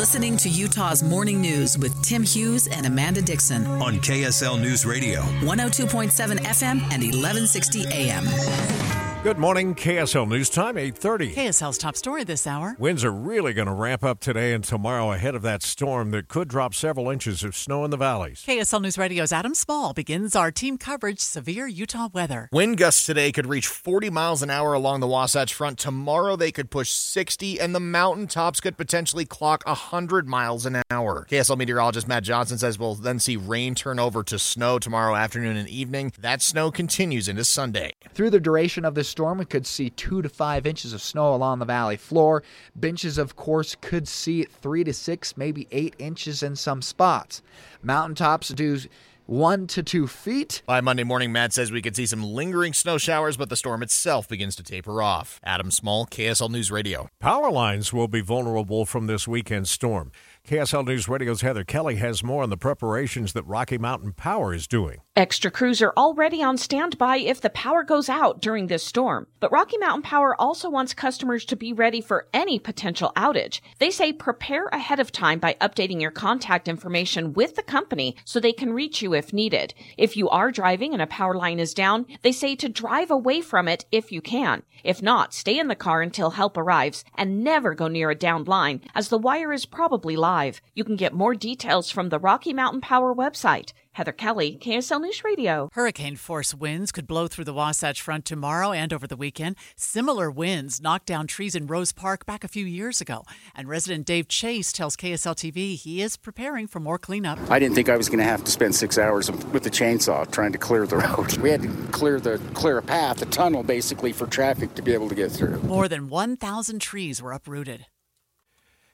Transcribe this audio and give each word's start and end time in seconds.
listening 0.00 0.34
to 0.34 0.48
Utah's 0.48 1.02
Morning 1.02 1.42
News 1.42 1.76
with 1.76 1.92
Tim 2.02 2.22
Hughes 2.22 2.66
and 2.68 2.86
Amanda 2.86 3.20
Dixon 3.20 3.66
on 3.66 3.96
KSL 3.96 4.58
News 4.58 4.86
Radio, 4.86 5.20
102.7 5.42 6.38
FM 6.38 6.80
and 6.84 7.02
1160 7.02 7.84
AM. 7.88 8.99
Good 9.22 9.36
morning, 9.36 9.74
KSL 9.74 10.26
News 10.26 10.48
Time, 10.48 10.76
8.30. 10.76 11.34
KSL's 11.34 11.76
top 11.76 11.94
story 11.94 12.24
this 12.24 12.46
hour. 12.46 12.74
Winds 12.78 13.04
are 13.04 13.12
really 13.12 13.52
going 13.52 13.66
to 13.66 13.74
ramp 13.74 14.02
up 14.02 14.18
today 14.18 14.54
and 14.54 14.64
tomorrow 14.64 15.12
ahead 15.12 15.34
of 15.34 15.42
that 15.42 15.62
storm 15.62 16.10
that 16.12 16.28
could 16.28 16.48
drop 16.48 16.72
several 16.72 17.10
inches 17.10 17.44
of 17.44 17.54
snow 17.54 17.84
in 17.84 17.90
the 17.90 17.98
valleys. 17.98 18.42
KSL 18.48 18.80
News 18.80 18.96
Radio's 18.96 19.30
Adam 19.30 19.54
Small 19.54 19.92
begins 19.92 20.34
our 20.34 20.50
team 20.50 20.78
coverage 20.78 21.20
severe 21.20 21.66
Utah 21.66 22.08
weather. 22.14 22.48
Wind 22.50 22.78
gusts 22.78 23.04
today 23.04 23.30
could 23.30 23.46
reach 23.46 23.66
40 23.66 24.08
miles 24.08 24.42
an 24.42 24.48
hour 24.48 24.72
along 24.72 25.00
the 25.00 25.06
Wasatch 25.06 25.52
Front. 25.52 25.78
Tomorrow 25.78 26.36
they 26.36 26.50
could 26.50 26.70
push 26.70 26.88
60, 26.88 27.60
and 27.60 27.74
the 27.74 27.78
mountaintops 27.78 28.58
could 28.58 28.78
potentially 28.78 29.26
clock 29.26 29.62
100 29.66 30.28
miles 30.28 30.64
an 30.64 30.80
hour. 30.90 31.26
KSL 31.30 31.58
meteorologist 31.58 32.08
Matt 32.08 32.22
Johnson 32.22 32.56
says 32.56 32.78
we'll 32.78 32.94
then 32.94 33.18
see 33.18 33.36
rain 33.36 33.74
turn 33.74 33.98
over 33.98 34.22
to 34.22 34.38
snow 34.38 34.78
tomorrow 34.78 35.14
afternoon 35.14 35.58
and 35.58 35.68
evening. 35.68 36.10
That 36.18 36.40
snow 36.40 36.70
continues 36.70 37.28
into 37.28 37.44
Sunday. 37.44 37.92
Through 38.20 38.28
the 38.28 38.38
duration 38.38 38.84
of 38.84 38.94
this 38.94 39.08
storm, 39.08 39.38
we 39.38 39.46
could 39.46 39.66
see 39.66 39.88
two 39.88 40.20
to 40.20 40.28
five 40.28 40.66
inches 40.66 40.92
of 40.92 41.00
snow 41.00 41.34
along 41.34 41.58
the 41.58 41.64
valley 41.64 41.96
floor. 41.96 42.42
Benches, 42.76 43.16
of 43.16 43.34
course, 43.34 43.74
could 43.80 44.06
see 44.06 44.42
three 44.42 44.84
to 44.84 44.92
six, 44.92 45.38
maybe 45.38 45.66
eight 45.70 45.94
inches 45.98 46.42
in 46.42 46.54
some 46.54 46.82
spots. 46.82 47.40
Mountaintops 47.82 48.50
do 48.50 48.78
one 49.24 49.66
to 49.68 49.82
two 49.82 50.06
feet. 50.06 50.60
By 50.66 50.80
Monday 50.80 51.04
morning, 51.04 51.32
Matt 51.32 51.52
says 51.52 51.70
we 51.70 51.80
could 51.80 51.94
see 51.96 52.04
some 52.04 52.22
lingering 52.22 52.74
snow 52.74 52.98
showers, 52.98 53.38
but 53.38 53.48
the 53.48 53.56
storm 53.56 53.82
itself 53.82 54.28
begins 54.28 54.56
to 54.56 54.62
taper 54.64 55.00
off. 55.00 55.40
Adam 55.42 55.70
Small, 55.70 56.04
KSL 56.04 56.50
News 56.50 56.70
Radio. 56.70 57.08
Power 57.20 57.50
lines 57.50 57.92
will 57.92 58.08
be 58.08 58.20
vulnerable 58.20 58.84
from 58.84 59.06
this 59.06 59.28
weekend 59.28 59.68
storm. 59.68 60.10
KSL 60.46 60.84
News 60.84 61.08
Radio's 61.08 61.42
Heather 61.42 61.62
Kelly 61.62 61.96
has 61.96 62.24
more 62.24 62.42
on 62.42 62.50
the 62.50 62.56
preparations 62.56 63.34
that 63.34 63.46
Rocky 63.46 63.78
Mountain 63.78 64.14
Power 64.14 64.52
is 64.52 64.66
doing. 64.66 64.98
Extra 65.14 65.50
crews 65.50 65.80
are 65.80 65.92
already 65.96 66.42
on 66.42 66.56
standby 66.56 67.18
if 67.18 67.40
the 67.40 67.50
power 67.50 67.84
goes 67.84 68.08
out 68.08 68.40
during 68.40 68.66
this 68.66 68.82
storm. 68.82 69.28
But 69.38 69.52
Rocky 69.52 69.76
Mountain 69.78 70.02
Power 70.02 70.34
also 70.40 70.68
wants 70.68 70.94
customers 70.94 71.44
to 71.44 71.56
be 71.56 71.72
ready 71.72 72.00
for 72.00 72.26
any 72.32 72.58
potential 72.58 73.12
outage. 73.16 73.60
They 73.78 73.90
say 73.90 74.12
prepare 74.12 74.66
ahead 74.68 74.98
of 74.98 75.12
time 75.12 75.38
by 75.38 75.54
updating 75.60 76.00
your 76.00 76.10
contact 76.10 76.66
information 76.66 77.32
with 77.32 77.54
the 77.54 77.62
company 77.62 78.16
so 78.24 78.40
they 78.40 78.52
can 78.52 78.72
reach 78.72 79.02
you 79.02 79.14
if 79.14 79.32
needed. 79.32 79.74
If 79.98 80.16
you 80.16 80.28
are 80.30 80.50
driving 80.50 80.94
and 80.94 81.02
a 81.02 81.06
power 81.06 81.34
line 81.34 81.60
is 81.60 81.74
down, 81.74 82.06
they 82.22 82.32
say 82.32 82.56
to 82.56 82.68
drive 82.68 83.10
away 83.10 83.40
from 83.40 83.68
it 83.68 83.84
if 83.92 84.10
you 84.10 84.20
can. 84.20 84.62
If 84.82 85.02
not, 85.02 85.34
stay 85.34 85.58
in 85.58 85.68
the 85.68 85.76
car 85.76 86.00
until 86.02 86.30
help 86.30 86.56
arrives 86.56 87.04
and 87.14 87.44
never 87.44 87.74
go 87.74 87.86
near 87.86 88.10
a 88.10 88.14
downed 88.14 88.48
line 88.48 88.80
as 88.94 89.10
the 89.10 89.18
wire 89.18 89.52
is 89.52 89.66
probably 89.66 90.16
live. 90.30 90.60
You 90.74 90.84
can 90.84 90.94
get 90.94 91.12
more 91.12 91.34
details 91.34 91.90
from 91.90 92.08
the 92.08 92.20
Rocky 92.20 92.52
Mountain 92.52 92.82
Power 92.82 93.12
website. 93.12 93.72
Heather 93.94 94.12
Kelly, 94.12 94.56
KSL 94.62 95.00
News 95.00 95.24
Radio. 95.24 95.68
Hurricane 95.72 96.14
force 96.14 96.54
winds 96.54 96.92
could 96.92 97.08
blow 97.08 97.26
through 97.26 97.46
the 97.46 97.52
Wasatch 97.52 98.00
Front 98.00 98.24
tomorrow 98.24 98.70
and 98.70 98.92
over 98.92 99.08
the 99.08 99.16
weekend. 99.16 99.56
Similar 99.74 100.30
winds 100.30 100.80
knocked 100.80 101.06
down 101.06 101.26
trees 101.26 101.56
in 101.56 101.66
Rose 101.66 101.90
Park 101.90 102.24
back 102.26 102.44
a 102.44 102.48
few 102.56 102.64
years 102.64 103.00
ago. 103.00 103.24
And 103.56 103.68
resident 103.68 104.06
Dave 104.06 104.28
Chase 104.28 104.72
tells 104.72 104.96
KSL 104.96 105.34
TV 105.34 105.74
he 105.74 106.00
is 106.00 106.16
preparing 106.16 106.68
for 106.68 106.78
more 106.78 106.98
cleanup. 106.98 107.38
I 107.50 107.58
didn't 107.58 107.74
think 107.74 107.88
I 107.88 107.96
was 107.96 108.08
going 108.08 108.20
to 108.20 108.32
have 108.32 108.44
to 108.44 108.52
spend 108.52 108.76
six 108.76 108.96
hours 108.98 109.28
with 109.28 109.64
the 109.64 109.70
chainsaw 109.70 110.30
trying 110.30 110.52
to 110.52 110.58
clear 110.58 110.86
the 110.86 110.96
road. 111.04 111.36
We 111.38 111.50
had 111.50 111.62
to 111.62 111.68
clear 111.90 112.20
the 112.20 112.38
clear 112.54 112.78
a 112.78 112.82
path, 112.82 113.20
a 113.20 113.26
tunnel 113.26 113.64
basically 113.64 114.12
for 114.12 114.28
traffic 114.28 114.76
to 114.76 114.82
be 114.82 114.94
able 114.94 115.08
to 115.08 115.16
get 115.16 115.32
through. 115.32 115.60
More 115.62 115.88
than 115.88 116.08
1,000 116.08 116.78
trees 116.78 117.20
were 117.20 117.32
uprooted. 117.32 117.86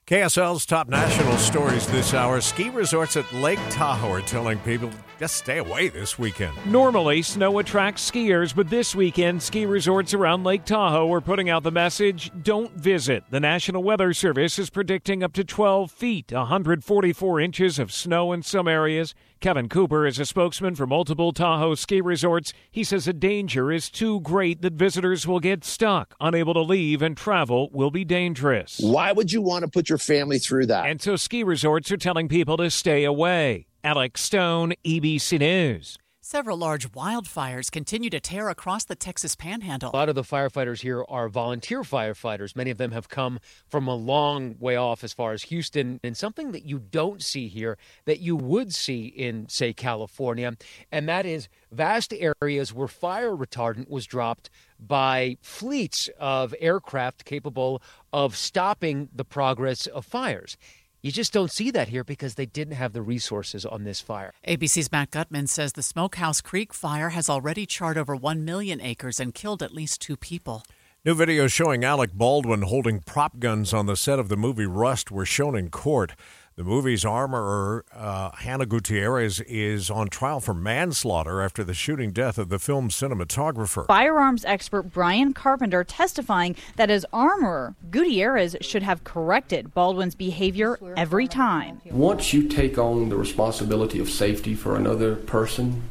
KSL's 0.06 0.64
top 0.66 0.86
national 0.86 1.36
stories 1.36 1.84
this 1.88 2.14
hour. 2.14 2.40
Ski 2.40 2.70
resorts 2.70 3.16
at 3.16 3.32
Lake 3.32 3.58
Tahoe 3.70 4.12
are 4.12 4.20
telling 4.20 4.56
people 4.60 4.88
just 5.18 5.34
stay 5.34 5.58
away 5.58 5.88
this 5.88 6.16
weekend. 6.16 6.54
Normally, 6.64 7.22
snow 7.22 7.58
attracts 7.58 8.08
skiers, 8.08 8.54
but 8.54 8.70
this 8.70 8.94
weekend, 8.94 9.42
ski 9.42 9.66
resorts 9.66 10.14
around 10.14 10.44
Lake 10.44 10.64
Tahoe 10.64 11.12
are 11.12 11.20
putting 11.20 11.50
out 11.50 11.64
the 11.64 11.72
message 11.72 12.30
don't 12.40 12.72
visit. 12.74 13.24
The 13.30 13.40
National 13.40 13.82
Weather 13.82 14.12
Service 14.12 14.60
is 14.60 14.70
predicting 14.70 15.24
up 15.24 15.32
to 15.32 15.42
12 15.42 15.90
feet, 15.90 16.30
144 16.30 17.40
inches 17.40 17.80
of 17.80 17.90
snow 17.90 18.32
in 18.32 18.44
some 18.44 18.68
areas. 18.68 19.12
Kevin 19.46 19.68
Cooper 19.68 20.04
is 20.04 20.18
a 20.18 20.26
spokesman 20.26 20.74
for 20.74 20.88
multiple 20.88 21.32
Tahoe 21.32 21.76
ski 21.76 22.00
resorts. 22.00 22.52
He 22.68 22.82
says 22.82 23.04
the 23.04 23.12
danger 23.12 23.70
is 23.70 23.88
too 23.88 24.18
great 24.22 24.60
that 24.62 24.72
visitors 24.72 25.24
will 25.24 25.38
get 25.38 25.64
stuck, 25.64 26.16
unable 26.18 26.52
to 26.54 26.62
leave, 26.62 27.00
and 27.00 27.16
travel 27.16 27.70
will 27.72 27.92
be 27.92 28.04
dangerous. 28.04 28.80
Why 28.80 29.12
would 29.12 29.30
you 29.30 29.40
want 29.40 29.62
to 29.62 29.70
put 29.70 29.88
your 29.88 29.98
family 29.98 30.40
through 30.40 30.66
that? 30.66 30.86
And 30.86 31.00
so 31.00 31.14
ski 31.14 31.44
resorts 31.44 31.92
are 31.92 31.96
telling 31.96 32.26
people 32.26 32.56
to 32.56 32.68
stay 32.72 33.04
away. 33.04 33.68
Alex 33.84 34.20
Stone, 34.24 34.74
ABC 34.84 35.38
News. 35.38 35.96
Several 36.28 36.56
large 36.56 36.90
wildfires 36.90 37.70
continue 37.70 38.10
to 38.10 38.18
tear 38.18 38.48
across 38.48 38.84
the 38.84 38.96
Texas 38.96 39.36
panhandle. 39.36 39.92
A 39.94 39.96
lot 39.96 40.08
of 40.08 40.16
the 40.16 40.24
firefighters 40.24 40.80
here 40.80 41.04
are 41.08 41.28
volunteer 41.28 41.82
firefighters. 41.82 42.56
Many 42.56 42.72
of 42.72 42.78
them 42.78 42.90
have 42.90 43.08
come 43.08 43.38
from 43.68 43.86
a 43.86 43.94
long 43.94 44.56
way 44.58 44.74
off 44.74 45.04
as 45.04 45.12
far 45.12 45.34
as 45.34 45.44
Houston. 45.44 46.00
And 46.02 46.16
something 46.16 46.50
that 46.50 46.64
you 46.64 46.80
don't 46.80 47.22
see 47.22 47.46
here 47.46 47.78
that 48.06 48.18
you 48.18 48.34
would 48.34 48.74
see 48.74 49.06
in, 49.06 49.48
say, 49.48 49.72
California, 49.72 50.56
and 50.90 51.08
that 51.08 51.26
is 51.26 51.48
vast 51.70 52.12
areas 52.12 52.74
where 52.74 52.88
fire 52.88 53.30
retardant 53.30 53.88
was 53.88 54.04
dropped 54.04 54.50
by 54.80 55.36
fleets 55.42 56.10
of 56.18 56.56
aircraft 56.58 57.24
capable 57.24 57.80
of 58.12 58.34
stopping 58.34 59.10
the 59.14 59.24
progress 59.24 59.86
of 59.86 60.04
fires. 60.04 60.56
You 61.02 61.12
just 61.12 61.32
don't 61.32 61.50
see 61.50 61.70
that 61.70 61.88
here 61.88 62.04
because 62.04 62.34
they 62.34 62.46
didn't 62.46 62.74
have 62.74 62.92
the 62.92 63.02
resources 63.02 63.64
on 63.64 63.84
this 63.84 64.00
fire. 64.00 64.32
ABC's 64.46 64.90
Matt 64.90 65.10
Gutman 65.10 65.46
says 65.46 65.74
the 65.74 65.82
Smokehouse 65.82 66.40
Creek 66.40 66.72
fire 66.72 67.10
has 67.10 67.28
already 67.28 67.66
charred 67.66 67.98
over 67.98 68.16
1 68.16 68.44
million 68.44 68.80
acres 68.80 69.20
and 69.20 69.34
killed 69.34 69.62
at 69.62 69.72
least 69.72 70.00
two 70.00 70.16
people. 70.16 70.64
New 71.04 71.14
videos 71.14 71.52
showing 71.52 71.84
Alec 71.84 72.12
Baldwin 72.14 72.62
holding 72.62 72.98
prop 72.98 73.38
guns 73.38 73.72
on 73.72 73.86
the 73.86 73.94
set 73.96 74.18
of 74.18 74.28
the 74.28 74.36
movie 74.36 74.66
Rust 74.66 75.12
were 75.12 75.24
shown 75.24 75.54
in 75.54 75.70
court. 75.70 76.16
The 76.56 76.64
movie's 76.64 77.04
armorer, 77.04 77.84
uh, 77.94 78.30
Hannah 78.30 78.64
Gutierrez, 78.64 79.40
is 79.40 79.90
on 79.90 80.08
trial 80.08 80.40
for 80.40 80.54
manslaughter 80.54 81.42
after 81.42 81.62
the 81.62 81.74
shooting 81.74 82.12
death 82.12 82.38
of 82.38 82.48
the 82.48 82.58
film's 82.58 82.96
cinematographer. 82.96 83.86
Firearms 83.86 84.42
expert 84.46 84.84
Brian 84.84 85.34
Carpenter 85.34 85.84
testifying 85.84 86.56
that 86.76 86.88
as 86.90 87.04
armorer, 87.12 87.74
Gutierrez 87.90 88.56
should 88.62 88.82
have 88.82 89.04
corrected 89.04 89.74
Baldwin's 89.74 90.14
behavior 90.14 90.78
every 90.96 91.28
time. 91.28 91.82
Once 91.90 92.32
you 92.32 92.48
take 92.48 92.78
on 92.78 93.10
the 93.10 93.18
responsibility 93.18 93.98
of 93.98 94.08
safety 94.08 94.54
for 94.54 94.76
another 94.76 95.14
person, 95.14 95.82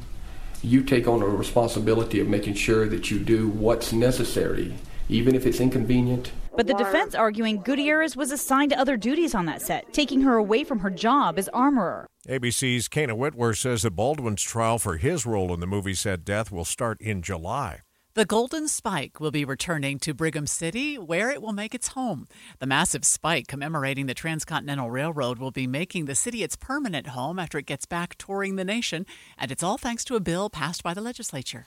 you 0.64 0.82
take 0.82 1.08
on 1.08 1.22
a 1.22 1.28
responsibility 1.28 2.20
of 2.20 2.28
making 2.28 2.56
sure 2.56 2.88
that 2.88 3.12
you 3.12 3.20
do 3.20 3.50
what's 3.50 3.94
necessary, 3.94 4.74
even 5.10 5.36
if 5.36 5.46
it's 5.46 5.60
inconvenient 5.60 6.32
but 6.56 6.68
the 6.68 6.74
defense 6.74 7.16
arguing 7.16 7.62
Gutierrez 7.62 8.16
was 8.16 8.32
assigned 8.32 8.72
to 8.72 8.80
other 8.80 8.98
duties 8.98 9.36
on 9.36 9.46
that 9.46 9.62
set, 9.62 9.92
taking 9.94 10.22
her 10.22 10.36
away 10.36 10.64
from 10.64 10.80
her 10.80 10.90
job 10.90 11.38
as 11.38 11.50
armorer. 11.50 12.08
ABC's 12.28 12.88
Kayna 12.88 13.16
Whitworth 13.16 13.58
says 13.58 13.84
that 13.84 13.92
Baldwin's 13.92 14.42
trial 14.42 14.80
for 14.80 14.98
his 14.98 15.26
role 15.26 15.54
in 15.54 15.60
the 15.60 15.68
movie 15.68 15.94
set 15.94 16.26
death 16.26 16.52
will 16.52 16.66
start 16.66 17.00
in 17.02 17.22
July. 17.22 17.82
The 18.16 18.24
Golden 18.24 18.70
Spike 18.70 19.20
will 19.20 19.30
be 19.30 19.44
returning 19.44 20.00
to 20.00 20.14
Brigham 20.14 20.48
City, 20.48 20.98
where 20.98 21.32
it 21.32 21.42
will 21.42 21.52
make 21.52 21.76
its 21.76 21.90
home. 21.90 22.30
The 22.60 22.66
massive 22.66 23.04
spike 23.04 23.48
commemorating 23.48 24.06
the 24.06 24.14
Transcontinental 24.14 24.90
Railroad 24.90 25.38
will 25.38 25.52
be 25.52 25.68
making 25.68 26.06
the 26.06 26.16
city 26.16 26.42
its 26.42 26.56
permanent 26.56 27.08
home 27.08 27.38
after 27.38 27.58
it 27.58 27.66
gets 27.66 27.86
back 27.86 28.16
touring 28.18 28.56
the 28.56 28.64
nation, 28.64 29.06
and 29.38 29.52
it's 29.52 29.64
all 29.64 29.78
thanks 29.78 30.06
to 30.06 30.16
a 30.16 30.22
bill 30.22 30.50
passed 30.50 30.82
by 30.82 30.94
the 30.94 31.02
legislature. 31.02 31.66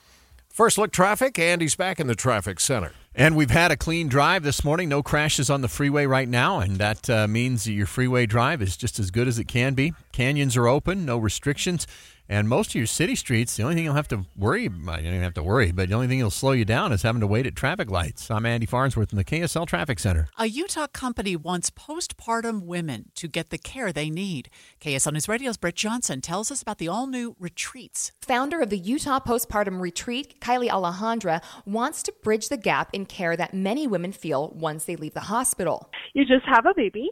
First 0.49 0.79
look 0.79 0.91
traffic. 0.91 1.37
Andy's 1.37 1.75
back 1.75 1.99
in 1.99 2.07
the 2.07 2.15
traffic 2.15 2.59
center. 2.59 2.93
And 3.15 3.35
we've 3.35 3.49
had 3.49 3.71
a 3.71 3.77
clean 3.77 4.07
drive 4.07 4.43
this 4.43 4.63
morning. 4.63 4.87
No 4.87 5.01
crashes 5.01 5.49
on 5.49 5.61
the 5.61 5.67
freeway 5.67 6.05
right 6.05 6.29
now, 6.29 6.59
and 6.59 6.77
that 6.77 7.09
uh, 7.09 7.27
means 7.27 7.63
that 7.63 7.73
your 7.73 7.87
freeway 7.87 8.27
drive 8.27 8.61
is 8.61 8.77
just 8.77 8.99
as 8.99 9.09
good 9.09 9.27
as 9.27 9.39
it 9.39 9.47
can 9.47 9.73
be. 9.73 9.93
Canyons 10.11 10.55
are 10.55 10.67
open, 10.67 11.05
no 11.05 11.17
restrictions. 11.17 11.87
And 12.31 12.47
most 12.47 12.69
of 12.69 12.75
your 12.75 12.85
city 12.85 13.15
streets, 13.15 13.57
the 13.57 13.63
only 13.63 13.73
thing 13.73 13.85
you'll 13.85 13.95
have 13.95 14.07
to 14.09 14.23
worry 14.37 14.67
about, 14.67 14.99
you 14.99 15.05
don't 15.05 15.15
even 15.15 15.23
have 15.23 15.33
to 15.33 15.41
worry, 15.43 15.71
but 15.71 15.89
the 15.89 15.95
only 15.95 16.05
thing 16.05 16.19
that'll 16.19 16.29
slow 16.29 16.51
you 16.51 16.63
down 16.63 16.91
is 16.91 17.01
having 17.01 17.21
to 17.21 17.27
wait 17.27 17.47
at 17.47 17.55
traffic 17.55 17.89
lights. 17.89 18.29
I'm 18.29 18.45
Andy 18.45 18.67
Farnsworth 18.67 19.11
in 19.11 19.17
the 19.17 19.23
KSL 19.23 19.65
Traffic 19.65 19.97
Center. 19.97 20.27
A 20.37 20.45
Utah 20.45 20.85
company 20.85 21.35
wants 21.35 21.71
postpartum 21.71 22.65
women 22.65 23.09
to 23.15 23.27
get 23.27 23.49
the 23.49 23.57
care 23.57 23.91
they 23.91 24.11
need. 24.11 24.51
KSL 24.79 25.13
News 25.13 25.27
Radio's 25.27 25.57
Brett 25.57 25.73
Johnson 25.73 26.21
tells 26.21 26.51
us 26.51 26.61
about 26.61 26.77
the 26.77 26.87
all 26.87 27.07
new 27.07 27.35
retreats. 27.39 28.11
Founder 28.21 28.61
of 28.61 28.69
the 28.69 28.77
Utah 28.77 29.19
Postpartum 29.19 29.81
Retreat, 29.81 30.39
Kylie 30.39 30.69
Alejandra, 30.69 31.41
wants 31.65 32.03
to 32.03 32.13
bridge 32.21 32.49
the 32.49 32.57
gap 32.57 32.93
care 33.05 33.37
that 33.37 33.53
many 33.53 33.87
women 33.87 34.11
feel 34.11 34.49
once 34.55 34.85
they 34.85 34.95
leave 34.95 35.13
the 35.13 35.21
hospital. 35.21 35.89
You 36.13 36.25
just 36.25 36.45
have 36.45 36.65
a 36.65 36.73
baby, 36.75 37.09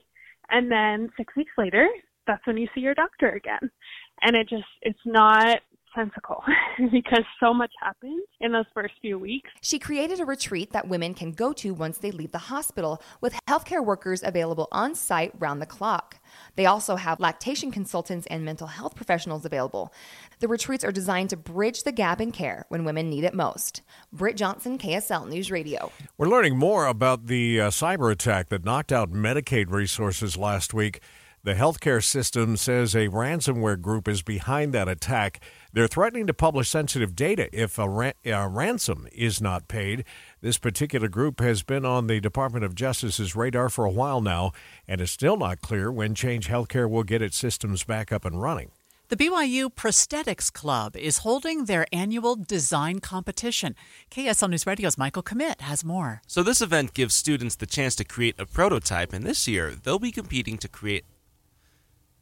and 0.49 0.71
then 0.71 1.09
six 1.17 1.35
weeks 1.35 1.51
later, 1.57 1.87
that's 2.25 2.45
when 2.45 2.57
you 2.57 2.67
see 2.75 2.81
your 2.81 2.93
doctor 2.93 3.29
again 3.29 3.71
and 4.21 4.35
it 4.35 4.49
just 4.49 4.65
it's 4.81 4.99
not 5.05 5.59
nonsensical 5.97 6.43
because 6.91 7.23
so 7.39 7.53
much 7.53 7.71
happened 7.81 8.21
in 8.39 8.51
those 8.51 8.65
first 8.73 8.93
few 9.01 9.17
weeks. 9.17 9.49
She 9.61 9.79
created 9.79 10.19
a 10.19 10.25
retreat 10.25 10.71
that 10.71 10.87
women 10.87 11.13
can 11.13 11.31
go 11.31 11.53
to 11.53 11.73
once 11.73 11.97
they 11.97 12.11
leave 12.11 12.31
the 12.31 12.37
hospital 12.37 13.01
with 13.21 13.33
healthcare 13.47 13.83
workers 13.83 14.23
available 14.23 14.67
on 14.71 14.95
site 14.95 15.33
round 15.39 15.61
the 15.61 15.65
clock. 15.65 16.19
They 16.55 16.65
also 16.65 16.95
have 16.95 17.19
lactation 17.19 17.71
consultants 17.71 18.27
and 18.27 18.43
mental 18.43 18.67
health 18.67 18.95
professionals 18.95 19.45
available. 19.45 19.93
The 20.39 20.47
retreats 20.47 20.83
are 20.83 20.91
designed 20.91 21.29
to 21.31 21.37
bridge 21.37 21.83
the 21.83 21.91
gap 21.91 22.21
in 22.21 22.31
care 22.31 22.65
when 22.69 22.83
women 22.83 23.09
need 23.09 23.23
it 23.23 23.33
most. 23.33 23.81
Britt 24.11 24.37
Johnson, 24.37 24.77
KSL 24.77 25.27
News 25.27 25.49
Radio. 25.51 25.91
We're 26.17 26.29
learning 26.29 26.57
more 26.57 26.85
about 26.87 27.27
the 27.27 27.61
uh, 27.61 27.69
cyber 27.69 28.11
attack 28.11 28.49
that 28.49 28.63
knocked 28.63 28.91
out 28.91 29.11
Medicaid 29.11 29.71
resources 29.71 30.37
last 30.37 30.73
week. 30.73 31.01
The 31.47 31.53
healthcare 31.53 32.03
system 32.03 32.57
says 32.57 32.93
a 32.93 33.07
ransomware 33.07 33.79
group 33.79 34.09
is 34.09 34.21
behind 34.21 34.73
that 34.73 34.89
attack. 34.89 35.41
They're 35.71 35.87
threatening 35.87 36.27
to 36.27 36.33
publish 36.33 36.67
sensitive 36.67 37.15
data 37.15 37.47
if 37.53 37.79
a, 37.79 37.87
ra- 37.87 38.11
a, 38.25 38.49
ransom 38.49 39.07
is 39.13 39.39
not 39.39 39.69
paid. 39.69 40.03
This 40.41 40.57
particular 40.57 41.07
group 41.07 41.39
has 41.39 41.63
been 41.63 41.85
on 41.85 42.07
the 42.07 42.19
Department 42.19 42.65
of 42.65 42.75
Justice's 42.75 43.33
radar 43.33 43.69
for 43.69 43.85
a 43.85 43.89
while 43.89 44.19
now, 44.19 44.51
and 44.89 44.99
it's 44.99 45.13
still 45.13 45.37
not 45.37 45.61
clear 45.61 45.89
when 45.89 46.15
Change 46.15 46.49
Healthcare 46.49 46.89
will 46.89 47.03
get 47.03 47.21
its 47.21 47.37
systems 47.37 47.85
back 47.85 48.11
up 48.11 48.25
and 48.25 48.41
running. 48.41 48.71
The 49.07 49.15
BYU 49.15 49.73
Prosthetics 49.73 50.51
Club 50.51 50.97
is 50.97 51.19
holding 51.19 51.63
their 51.63 51.87
annual 51.93 52.35
design 52.35 52.99
competition. 52.99 53.73
KSL 54.11 54.49
News 54.49 54.67
Radio's 54.67 54.97
Michael 54.97 55.23
Commit 55.23 55.61
has 55.61 55.85
more. 55.85 56.21
So, 56.27 56.43
this 56.43 56.61
event 56.61 56.93
gives 56.93 57.15
students 57.15 57.55
the 57.55 57.65
chance 57.65 57.95
to 57.95 58.03
create 58.03 58.35
a 58.37 58.45
prototype, 58.45 59.13
and 59.13 59.25
this 59.25 59.47
year 59.47 59.75
they'll 59.81 59.97
be 59.97 60.11
competing 60.11 60.57
to 60.57 60.67
create 60.67 61.05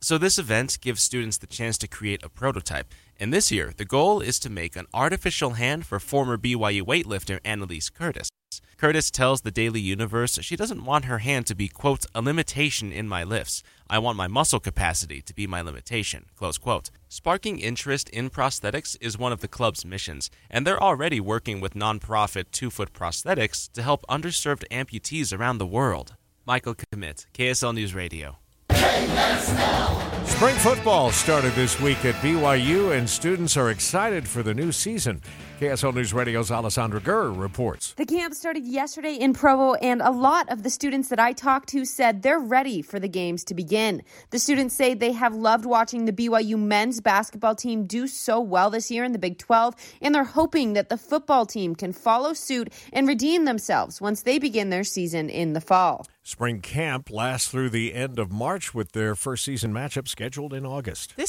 so, 0.06 0.20
this 0.20 0.38
event 0.38 0.78
gives 0.82 1.02
students 1.02 1.38
the 1.38 1.48
chance 1.48 1.80
to 1.80 1.88
create 1.88 2.24
a 2.24 2.30
prototype. 2.30 2.94
And 3.20 3.34
this 3.34 3.52
year, 3.52 3.74
the 3.76 3.86
goal 3.86 4.22
is 4.22 4.38
to 4.38 4.52
make 4.52 4.76
an 4.76 4.86
artificial 4.94 5.54
hand 5.54 5.88
for 5.88 6.00
former 6.00 6.38
BYU 6.38 6.84
weightlifter 6.84 7.40
Annalise 7.44 7.90
Curtis. 7.90 8.30
Curtis 8.78 9.10
tells 9.10 9.42
the 9.42 9.50
Daily 9.50 9.80
Universe 9.80 10.38
she 10.44 10.56
doesn't 10.56 10.86
want 10.86 11.06
her 11.06 11.18
hand 11.18 11.48
to 11.48 11.56
be, 11.56 11.68
quote, 11.68 12.06
a 12.14 12.22
limitation 12.22 12.92
in 12.92 13.08
my 13.08 13.24
lifts. 13.24 13.64
I 13.90 13.98
want 13.98 14.16
my 14.16 14.28
muscle 14.28 14.60
capacity 14.60 15.24
to 15.24 15.34
be 15.34 15.48
my 15.48 15.62
limitation, 15.62 16.26
close 16.36 16.60
quote. 16.60 16.92
Sparking 17.10 17.58
interest 17.58 18.08
in 18.10 18.30
prosthetics 18.30 18.96
is 19.02 19.18
one 19.18 19.32
of 19.32 19.42
the 19.42 19.48
club's 19.48 19.88
missions, 19.88 20.30
and 20.52 20.68
they're 20.68 20.84
already 20.84 21.20
working 21.20 21.60
with 21.60 21.74
nonprofit 21.74 22.52
Two 22.52 22.70
Foot 22.70 22.94
Prosthetics 22.94 23.72
to 23.72 23.82
help 23.82 24.06
underserved 24.08 24.68
amputees 24.70 25.36
around 25.36 25.58
the 25.58 25.66
world. 25.66 26.14
Michael 26.46 26.76
Commit, 26.76 27.26
KSL 27.34 27.74
News 27.74 27.96
Radio. 27.96 28.38
Spring 30.36 30.56
football 30.58 31.12
started 31.12 31.54
this 31.54 31.80
week 31.80 32.04
at 32.04 32.14
BYU, 32.16 32.92
and 32.98 33.10
students 33.10 33.56
are 33.56 33.70
excited 33.70 34.28
for 34.28 34.44
the 34.44 34.54
new 34.54 34.74
season. 34.74 35.22
KSL 35.62 35.96
News 35.96 36.14
Radio's 36.14 36.52
Alessandra 36.52 37.00
Gurr 37.00 37.32
reports. 37.32 37.94
The 37.94 38.06
camp 38.06 38.34
started 38.34 38.68
yesterday 38.68 39.16
in 39.16 39.34
Provo, 39.34 39.76
and 39.76 40.02
a 40.02 40.12
lot 40.12 40.52
of 40.52 40.64
the 40.64 40.70
students 40.70 41.08
that 41.08 41.22
I 41.22 41.32
talked 41.32 41.70
to 41.70 41.86
said 41.86 42.22
they're 42.22 42.38
ready 42.38 42.82
for 42.82 43.00
the 43.00 43.08
games 43.08 43.46
to 43.46 43.54
begin. 43.54 44.04
The 44.32 44.40
students 44.40 44.76
say 44.76 44.94
they 44.94 45.14
have 45.14 45.34
loved 45.34 45.66
watching 45.66 46.04
the 46.04 46.12
BYU 46.12 46.60
men's 46.60 47.00
basketball 47.00 47.56
team 47.56 47.86
do 47.86 48.06
so 48.06 48.42
well 48.42 48.70
this 48.70 48.92
year 48.92 49.06
in 49.06 49.14
the 49.14 49.20
Big 49.20 49.38
12, 49.38 49.74
and 50.02 50.14
they're 50.14 50.26
hoping 50.26 50.74
that 50.74 50.90
the 50.90 50.98
football 50.98 51.46
team 51.46 51.76
can 51.76 51.94
follow 51.94 52.34
suit 52.34 52.74
and 52.92 53.08
redeem 53.08 53.46
themselves 53.46 54.02
once 54.02 54.24
they 54.24 54.38
begin 54.38 54.70
their 54.70 54.84
season 54.84 55.30
in 55.30 55.54
the 55.54 55.62
fall. 55.62 56.06
Spring 56.28 56.60
camp 56.60 57.12
lasts 57.12 57.50
through 57.50 57.70
the 57.70 57.94
end 57.94 58.18
of 58.18 58.32
March 58.32 58.74
with 58.74 58.94
their 58.94 59.14
first 59.14 59.46
season 59.46 59.72
matchup 59.72 60.08
scheduled 60.08 60.56
in 60.56 60.66
August. 60.66 61.16
This 61.16 61.24